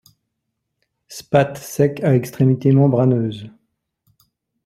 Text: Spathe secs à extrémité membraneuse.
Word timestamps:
Spathe 1.07 1.59
secs 1.59 2.01
à 2.03 2.15
extrémité 2.15 2.71
membraneuse. 2.71 3.51